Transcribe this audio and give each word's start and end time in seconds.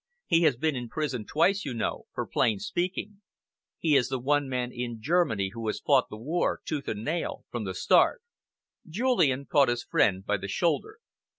"He 0.25 0.41
has 0.49 0.57
been 0.57 0.75
in 0.75 0.89
prison 0.89 1.27
twice, 1.27 1.63
you 1.63 1.75
know, 1.75 2.07
for 2.11 2.25
plain 2.25 2.57
speaking. 2.57 3.21
He 3.77 3.95
is 3.95 4.09
the 4.09 4.17
one 4.17 4.49
man 4.49 4.71
in 4.71 4.99
Germany 4.99 5.49
who 5.53 5.67
has 5.67 5.79
fought 5.79 6.09
the 6.09 6.17
war, 6.17 6.59
tooth 6.65 6.87
and 6.87 7.05
nail, 7.05 7.45
from 7.51 7.65
the 7.65 7.75
start." 7.75 8.23
Julian 8.89 9.45
caught 9.45 9.69
his 9.69 9.83
friend 9.83 10.25
by 10.25 10.37
the 10.37 10.47
shoulder. 10.47 10.97